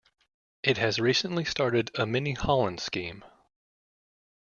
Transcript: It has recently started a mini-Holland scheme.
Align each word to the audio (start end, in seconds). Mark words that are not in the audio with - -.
It 0.63 0.77
has 0.79 0.97
recently 0.97 1.45
started 1.45 1.91
a 1.93 2.07
mini-Holland 2.07 2.79
scheme. 2.79 3.23